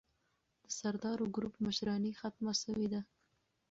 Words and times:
د 0.63 0.65
سردارو 0.79 1.25
ګروپ 1.35 1.53
مشراني 1.65 2.11
ختمه 2.19 2.53
سوې 2.63 2.87
ده. 2.93 3.01